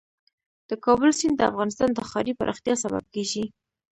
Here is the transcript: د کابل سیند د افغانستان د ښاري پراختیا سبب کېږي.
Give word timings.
د 0.69 0.71
کابل 0.85 1.09
سیند 1.19 1.35
د 1.37 1.41
افغانستان 1.51 1.89
د 1.93 1.99
ښاري 2.09 2.33
پراختیا 2.39 2.75
سبب 2.83 3.03
کېږي. 3.13 3.45